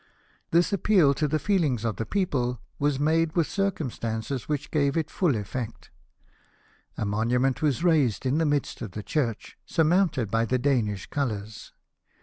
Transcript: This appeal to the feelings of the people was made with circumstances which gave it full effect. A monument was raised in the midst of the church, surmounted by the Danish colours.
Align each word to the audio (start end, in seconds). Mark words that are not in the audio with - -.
This 0.49 0.73
appeal 0.73 1.13
to 1.13 1.27
the 1.27 1.37
feelings 1.37 1.85
of 1.85 1.97
the 1.97 2.07
people 2.07 2.59
was 2.79 2.99
made 2.99 3.35
with 3.35 3.45
circumstances 3.45 4.49
which 4.49 4.71
gave 4.71 4.97
it 4.97 5.11
full 5.11 5.35
effect. 5.35 5.91
A 6.97 7.05
monument 7.05 7.61
was 7.61 7.83
raised 7.83 8.25
in 8.25 8.39
the 8.39 8.45
midst 8.47 8.81
of 8.81 8.93
the 8.93 9.03
church, 9.03 9.59
surmounted 9.63 10.31
by 10.31 10.45
the 10.45 10.57
Danish 10.57 11.05
colours. 11.05 11.71